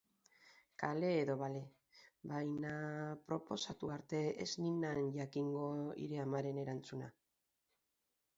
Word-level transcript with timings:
Kale 0.83 1.09
edo 1.17 1.35
bale, 1.41 1.59
baina 2.31 2.71
proposatu 3.27 3.91
arte 3.97 4.23
ez 4.47 4.51
ninan 4.65 4.99
jakingo 5.19 5.69
hire 6.07 6.21
amaren 6.25 6.65
erantzuna. 6.65 7.13